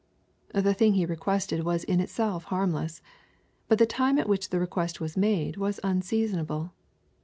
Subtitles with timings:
[0.55, 3.03] —The thing he requested was in itself harmless.
[3.67, 6.73] But the time at which the request was made was unseasonable.